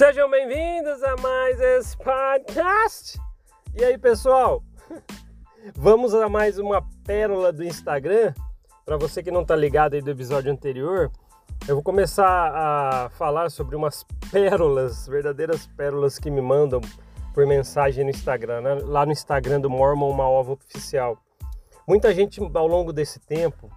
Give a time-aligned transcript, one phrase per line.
[0.00, 3.20] Sejam bem-vindos a mais esse podcast.
[3.74, 4.62] E aí, pessoal?
[5.76, 8.32] Vamos a mais uma pérola do Instagram.
[8.86, 11.12] Para você que não tá ligado aí do episódio anterior,
[11.68, 14.02] eu vou começar a falar sobre umas
[14.32, 16.80] pérolas, verdadeiras pérolas que me mandam
[17.34, 18.78] por mensagem no Instagram, né?
[18.82, 21.18] lá no Instagram do Mormon Uma Ova Oficial.
[21.86, 23.70] Muita gente ao longo desse tempo,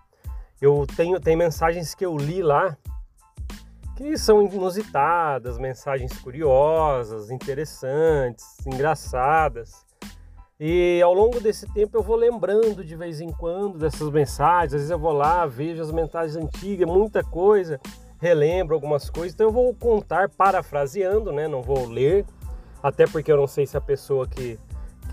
[0.61, 2.77] eu tenho tem mensagens que eu li lá
[3.95, 9.85] que são inusitadas, mensagens curiosas, interessantes, engraçadas.
[10.59, 14.81] E ao longo desse tempo eu vou lembrando de vez em quando dessas mensagens, às
[14.81, 17.79] vezes eu vou lá, vejo as mensagens antigas, muita coisa,
[18.19, 21.47] relembro algumas coisas, então eu vou contar parafraseando, né?
[21.47, 22.25] Não vou ler,
[22.81, 24.57] até porque eu não sei se a pessoa que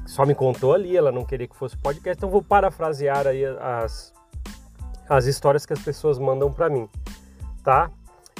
[0.06, 3.44] só me contou ali, ela não queria que fosse podcast, então eu vou parafrasear aí
[3.44, 4.12] as,
[5.08, 6.88] as histórias que as pessoas mandam para mim,
[7.64, 7.90] tá?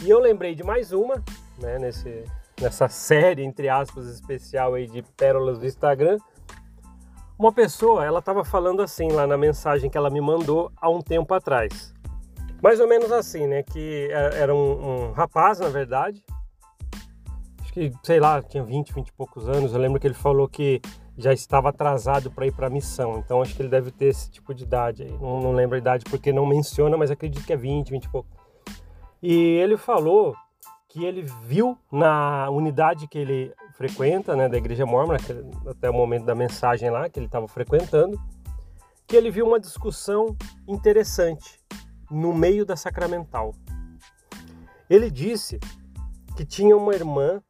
[0.03, 1.23] E eu lembrei de mais uma,
[1.59, 2.25] né, nesse,
[2.61, 6.19] nessa série, entre aspas, especial aí de pérolas do Instagram.
[7.39, 11.01] Uma pessoa, ela estava falando assim lá na mensagem que ela me mandou há um
[11.01, 11.95] tempo atrás.
[12.63, 13.63] Mais ou menos assim, né?
[13.63, 16.23] Que é, era um, um rapaz, na verdade.
[17.61, 19.73] Acho que, sei lá, tinha 20, 20 e poucos anos.
[19.73, 20.81] Eu lembro que ele falou que
[21.17, 23.19] já estava atrasado para ir para a missão.
[23.19, 25.13] Então acho que ele deve ter esse tipo de idade aí.
[25.13, 28.09] Não, não lembro a idade porque não menciona, mas acredito que é 20, 20 e
[28.09, 28.40] pouco.
[29.23, 30.35] E ele falou
[30.89, 35.15] que ele viu na unidade que ele frequenta, né, da Igreja Mormon,
[35.69, 38.21] até o momento da mensagem lá que ele estava frequentando,
[39.07, 41.61] que ele viu uma discussão interessante
[42.11, 43.55] no meio da sacramental.
[44.89, 45.61] Ele disse
[46.37, 47.41] que tinha uma irmã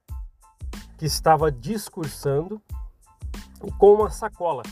[0.98, 2.60] que estava discursando
[3.78, 4.62] com uma sacola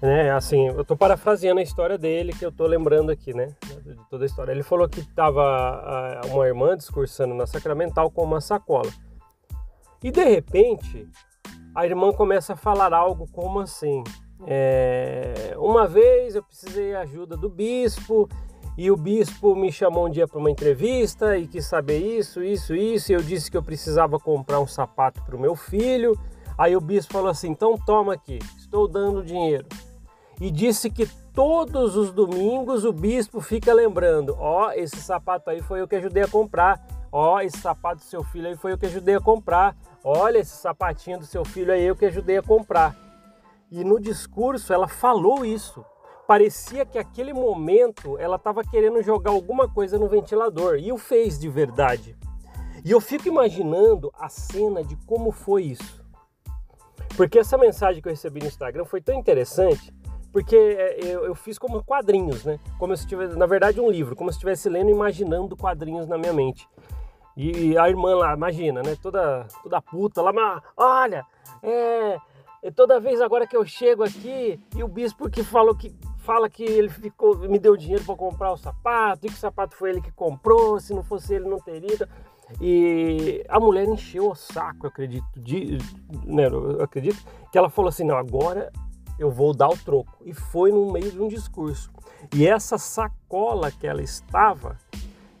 [0.00, 3.54] né, assim, eu tô parafraseando a história dele que eu tô lembrando aqui, né,
[3.94, 4.52] de toda a história.
[4.52, 8.90] Ele falou que tava uma irmã discursando na Sacramental com uma sacola.
[10.02, 11.08] E de repente,
[11.74, 14.02] a irmã começa a falar algo como assim:
[14.46, 18.28] é, uma vez eu precisei ajuda do bispo
[18.76, 22.74] e o bispo me chamou um dia para uma entrevista e quis saber isso, isso,
[22.74, 23.12] isso.
[23.12, 26.18] E eu disse que eu precisava comprar um sapato para o meu filho.
[26.58, 29.66] Aí o bispo falou assim: então toma aqui, estou dando dinheiro
[30.40, 35.62] e disse que todos os domingos o bispo fica lembrando: ó, oh, esse sapato aí
[35.62, 36.84] foi eu que ajudei a comprar.
[37.10, 39.76] Ó, oh, esse sapato do seu filho aí foi eu que ajudei a comprar.
[40.04, 42.94] Olha, esse sapatinho do seu filho aí eu que ajudei a comprar.
[43.70, 45.84] E no discurso ela falou isso.
[46.26, 51.38] Parecia que aquele momento ela estava querendo jogar alguma coisa no ventilador e o fez
[51.38, 52.16] de verdade.
[52.84, 56.04] E eu fico imaginando a cena de como foi isso.
[57.16, 59.92] Porque essa mensagem que eu recebi no Instagram foi tão interessante
[60.36, 62.60] porque é, eu, eu, fiz como quadrinhos, né?
[62.78, 66.34] Como se tivesse, na verdade, um livro, como se estivesse lendo, imaginando quadrinhos na minha
[66.34, 66.68] mente.
[67.34, 68.98] E a irmã lá, imagina, né?
[69.00, 71.24] Toda, toda puta lá, mas olha,
[71.62, 72.18] é,
[72.62, 76.50] é, toda vez agora que eu chego aqui e o bispo que falou que fala
[76.50, 79.88] que ele ficou, me deu dinheiro para comprar o sapato e que o sapato foi
[79.88, 82.06] ele que comprou, se não fosse ele não teria.
[82.60, 85.78] E a mulher encheu o saco, eu acredito, de,
[86.26, 88.70] né, eu acredito que ela falou assim, não, agora
[89.18, 90.12] eu vou dar o troco.
[90.24, 91.90] E foi no meio de um discurso.
[92.34, 94.78] E essa sacola que ela estava,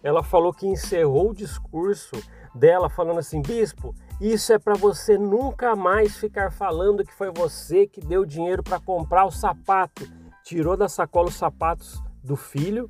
[0.02, 2.16] ela falou que encerrou o discurso
[2.54, 7.86] dela falando assim: Bispo, isso é para você nunca mais ficar falando que foi você
[7.86, 10.08] que deu dinheiro para comprar o sapato.
[10.44, 12.88] Tirou da sacola os sapatos do filho,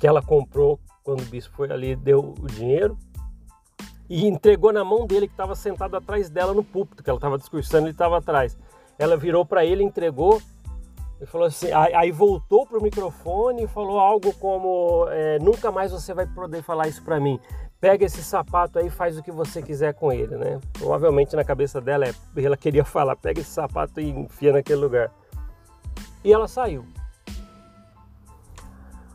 [0.00, 2.98] que ela comprou quando o bispo foi ali deu o dinheiro,
[4.08, 7.38] e entregou na mão dele que estava sentado atrás dela no púlpito, que ela estava
[7.38, 8.56] discursando, ele estava atrás.
[8.98, 10.40] Ela virou para ele, entregou
[11.20, 16.12] e falou assim, aí voltou pro microfone e falou algo como é, nunca mais você
[16.12, 17.40] vai poder falar isso para mim.
[17.80, 20.60] Pega esse sapato aí faz o que você quiser com ele, né?
[20.74, 25.10] Provavelmente na cabeça dela ela queria falar, pega esse sapato e enfia naquele lugar.
[26.22, 26.84] E ela saiu.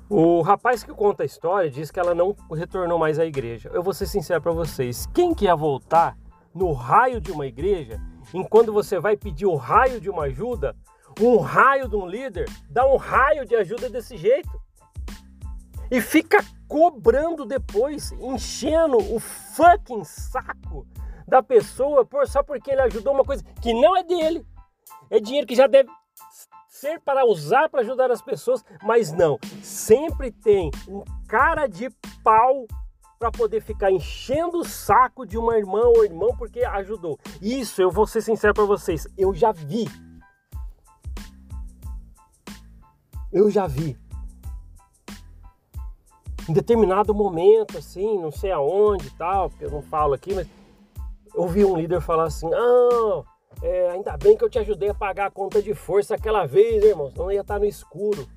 [0.10, 3.70] O rapaz que conta a história diz que ela não retornou mais à igreja.
[3.74, 6.18] Eu vou ser sincero para vocês, quem que ia voltar
[6.54, 8.00] no raio de uma igreja
[8.34, 10.76] enquanto você vai pedir o raio de uma ajuda,
[11.20, 14.50] um raio de um líder dá um raio de ajuda desse jeito.
[15.90, 20.88] E fica cobrando depois, enchendo o fucking saco
[21.28, 24.46] da pessoa por, só porque ele ajudou uma coisa que não é dele.
[25.10, 25.90] É dinheiro que já deve
[26.70, 29.38] ser para usar para ajudar as pessoas, mas não.
[29.62, 31.90] Sempre tem um cara de
[32.24, 32.66] pau
[33.22, 37.20] para poder ficar enchendo o saco de uma irmã ou irmão porque ajudou.
[37.40, 39.88] Isso, eu vou ser sincero para vocês, eu já vi.
[43.32, 43.96] Eu já vi.
[46.50, 50.48] em determinado momento, assim, não sei aonde e tal, porque eu não falo aqui, mas
[51.36, 53.24] eu ouvi um líder falar assim: ah,
[53.62, 56.84] é, ainda bem que eu te ajudei a pagar a conta de força aquela vez,
[56.84, 58.28] irmão, senão ia estar no escuro.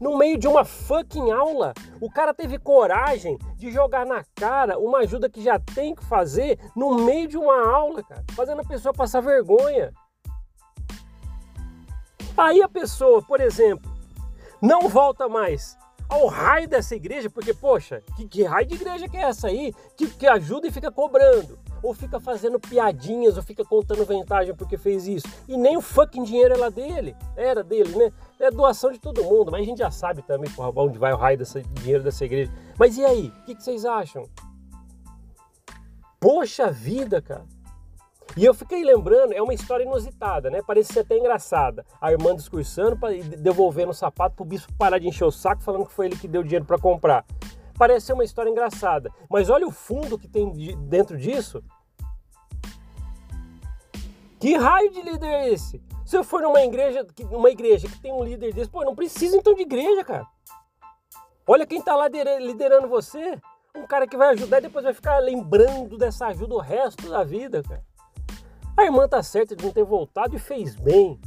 [0.00, 4.98] No meio de uma fucking aula, o cara teve coragem de jogar na cara uma
[4.98, 8.92] ajuda que já tem que fazer no meio de uma aula, cara, fazendo a pessoa
[8.92, 9.92] passar vergonha.
[12.36, 13.90] Aí a pessoa, por exemplo,
[14.60, 19.16] não volta mais ao raio dessa igreja, porque, poxa, que, que raio de igreja que
[19.16, 19.72] é essa aí?
[19.96, 24.78] Que, que ajuda e fica cobrando ou fica fazendo piadinhas, ou fica contando vantagem porque
[24.78, 25.26] fez isso.
[25.46, 28.10] E nem o fucking dinheiro era dele, era dele, né?
[28.40, 31.16] É doação de todo mundo, mas a gente já sabe também porra, onde vai o
[31.16, 32.50] raio desse dinheiro dessa igreja.
[32.78, 33.28] Mas e aí?
[33.28, 34.24] O que, que vocês acham?
[36.18, 37.44] Poxa vida, cara.
[38.36, 40.60] E eu fiquei lembrando, é uma história inusitada, né?
[40.66, 41.84] Parece ser até engraçada.
[42.00, 42.98] A irmã discursando,
[43.38, 46.26] devolvendo o sapato pro bispo parar de encher o saco, falando que foi ele que
[46.26, 47.24] deu dinheiro para comprar.
[47.76, 50.50] Parece ser uma história engraçada, mas olha o fundo que tem
[50.88, 51.62] dentro disso.
[54.44, 55.82] Que raio de líder é esse?
[56.04, 59.38] Se eu for numa igreja, uma igreja que tem um líder desse, pô, não precisa
[59.38, 60.26] então de igreja, cara.
[61.46, 63.40] Olha quem tá lá liderando você.
[63.74, 67.24] Um cara que vai ajudar e depois vai ficar lembrando dessa ajuda o resto da
[67.24, 67.82] vida, cara.
[68.76, 71.18] A irmã tá certa de não ter voltado e fez bem.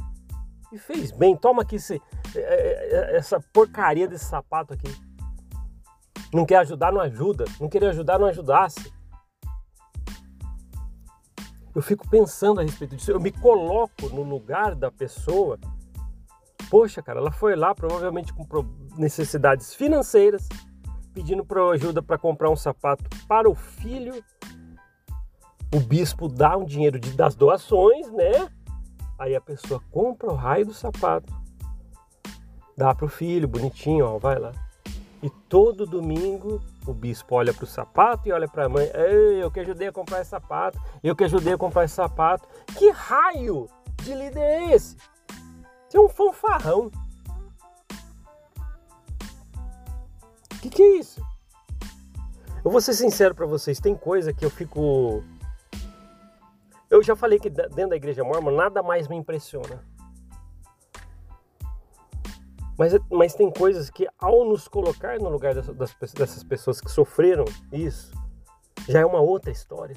[0.72, 1.36] E fez bem.
[1.36, 2.00] Toma aqui esse,
[2.36, 4.94] é, é, é, essa porcaria desse sapato aqui.
[6.32, 7.46] Não quer ajudar, não ajuda.
[7.60, 8.92] Não querer ajudar, não ajudasse.
[11.78, 13.12] Eu fico pensando a respeito disso.
[13.12, 15.56] Eu me coloco no lugar da pessoa.
[16.68, 18.44] Poxa, cara, ela foi lá provavelmente com
[18.96, 20.48] necessidades financeiras,
[21.14, 24.12] pedindo para ajuda para comprar um sapato para o filho.
[25.72, 28.50] O bispo dá um dinheiro de, das doações, né?
[29.16, 31.32] Aí a pessoa compra o raio do sapato,
[32.76, 34.50] dá para o filho, bonitinho, ó, vai lá.
[35.22, 38.88] E todo domingo o bispo olha para o sapato e olha para a mãe.
[39.40, 40.80] Eu que ajudei a comprar esse sapato.
[41.02, 42.48] Eu que ajudei a comprar esse sapato.
[42.76, 43.68] Que raio
[44.02, 44.96] de líder é esse?
[45.88, 46.90] Você é um fanfarrão.
[50.54, 51.20] O que, que é isso?
[52.64, 53.80] Eu vou ser sincero para vocês.
[53.80, 55.24] Tem coisa que eu fico.
[56.90, 59.82] Eu já falei que dentro da igreja mormon nada mais me impressiona
[62.78, 66.88] mas, mas tem coisas que, ao nos colocar no lugar das, das, dessas pessoas que
[66.88, 68.12] sofreram isso,
[68.88, 69.96] já é uma outra história.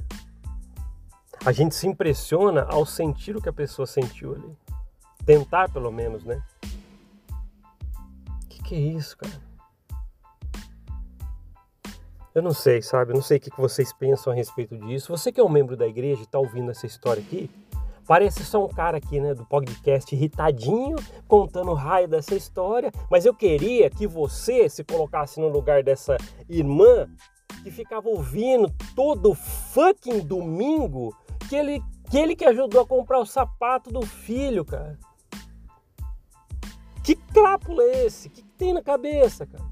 [1.46, 4.58] A gente se impressiona ao sentir o que a pessoa sentiu ali.
[5.24, 6.42] Tentar, pelo menos, né?
[8.44, 9.52] O que, que é isso, cara?
[12.34, 13.12] Eu não sei, sabe?
[13.12, 15.16] Eu não sei o que vocês pensam a respeito disso.
[15.16, 17.50] Você que é um membro da igreja e está ouvindo essa história aqui,
[18.12, 20.98] Parece só um cara aqui, né, do podcast irritadinho,
[21.30, 26.18] contando o raio dessa história, mas eu queria que você se colocasse no lugar dessa
[26.50, 27.08] irmã
[27.64, 31.16] que ficava ouvindo todo fucking domingo
[31.48, 35.00] que ele que ele que ajudou a comprar o sapato do filho, cara.
[37.06, 38.28] Que crápula é esse?
[38.28, 39.64] O que, que tem na cabeça, cara?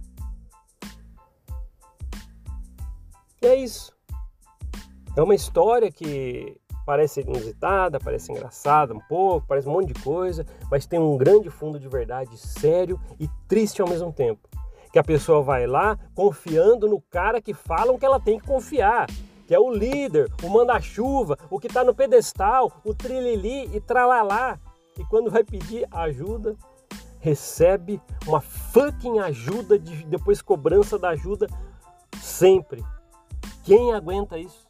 [3.42, 3.92] E é isso.
[5.14, 10.46] É uma história que Parece inusitada, parece engraçada um pouco, parece um monte de coisa,
[10.72, 14.48] mas tem um grande fundo de verdade sério e triste ao mesmo tempo.
[14.92, 19.08] Que a pessoa vai lá confiando no cara que falam que ela tem que confiar,
[19.48, 24.60] que é o líder, o manda-chuva, o que está no pedestal, o trilili e tralalá.
[24.98, 26.56] E quando vai pedir ajuda,
[27.20, 31.48] recebe uma fucking ajuda, de, depois cobrança da ajuda,
[32.22, 32.84] sempre.
[33.64, 34.69] Quem aguenta isso?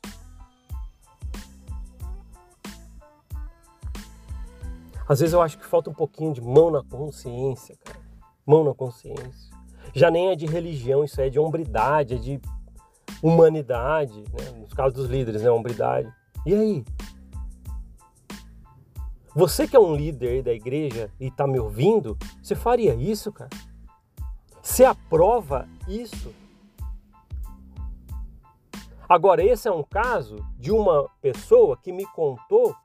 [5.09, 7.99] Às vezes eu acho que falta um pouquinho de mão na consciência, cara.
[8.45, 9.51] Mão na consciência.
[9.91, 12.39] Já nem é de religião, isso é de hombridade, é de
[13.23, 14.51] humanidade, né?
[14.59, 15.49] nos casos dos líderes, né?
[15.49, 16.13] Hombridade.
[16.45, 16.85] E aí?
[19.33, 23.49] Você que é um líder da igreja e está me ouvindo, você faria isso, cara?
[24.61, 26.31] Você aprova isso?
[29.07, 32.75] Agora, esse é um caso de uma pessoa que me contou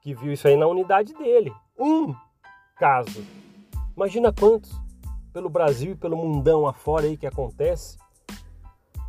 [0.00, 1.52] que viu isso aí na unidade dele.
[1.78, 2.14] Um
[2.76, 3.24] caso.
[3.96, 4.72] Imagina quantos
[5.32, 7.98] pelo Brasil e pelo mundão afora aí que acontece.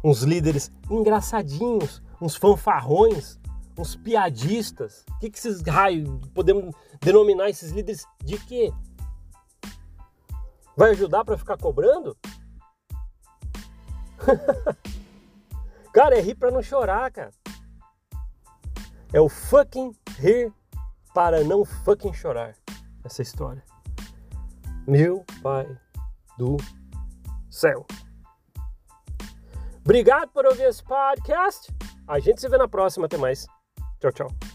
[0.03, 3.39] Uns líderes engraçadinhos, uns fanfarrões,
[3.77, 5.05] uns piadistas.
[5.09, 8.71] O que, que esses raios podemos denominar esses líderes de quê?
[10.75, 12.17] Vai ajudar para ficar cobrando?
[15.93, 17.31] cara, é rir para não chorar, cara.
[19.13, 20.53] É o fucking rir
[21.13, 22.55] para não fucking chorar
[23.03, 23.63] essa história.
[24.87, 25.67] Meu pai
[26.37, 26.57] do
[27.49, 27.85] céu.
[29.83, 31.73] Obrigado por ouvir esse podcast.
[32.07, 33.05] A gente se vê na próxima.
[33.05, 33.47] Até mais.
[33.99, 34.50] Tchau, tchau.